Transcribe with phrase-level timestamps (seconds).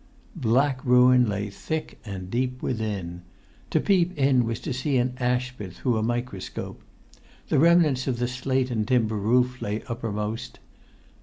[0.35, 3.21] Black ruin lay thick and deep within.
[3.69, 6.81] To peep in was to see an ashpit through a microscope.
[7.49, 10.57] The remnants of the slate and timber roof lay uppermost.